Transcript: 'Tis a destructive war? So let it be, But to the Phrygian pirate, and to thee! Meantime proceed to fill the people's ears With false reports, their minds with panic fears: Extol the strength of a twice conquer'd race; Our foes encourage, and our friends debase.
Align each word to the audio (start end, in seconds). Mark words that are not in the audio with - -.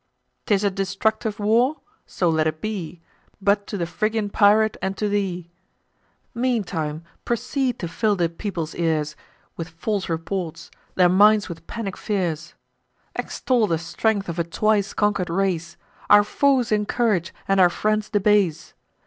'Tis 0.47 0.63
a 0.63 0.71
destructive 0.71 1.37
war? 1.39 1.77
So 2.07 2.27
let 2.27 2.47
it 2.47 2.59
be, 2.59 3.01
But 3.39 3.67
to 3.67 3.77
the 3.77 3.85
Phrygian 3.85 4.31
pirate, 4.31 4.75
and 4.81 4.97
to 4.97 5.07
thee! 5.07 5.51
Meantime 6.33 7.03
proceed 7.23 7.77
to 7.77 7.87
fill 7.87 8.15
the 8.15 8.27
people's 8.27 8.73
ears 8.73 9.15
With 9.57 9.69
false 9.69 10.09
reports, 10.09 10.71
their 10.95 11.07
minds 11.07 11.49
with 11.49 11.67
panic 11.67 11.95
fears: 11.97 12.55
Extol 13.15 13.67
the 13.67 13.77
strength 13.77 14.27
of 14.27 14.39
a 14.39 14.43
twice 14.43 14.93
conquer'd 14.93 15.29
race; 15.29 15.77
Our 16.09 16.23
foes 16.23 16.71
encourage, 16.71 17.31
and 17.47 17.59
our 17.59 17.69
friends 17.69 18.09
debase. 18.09 18.73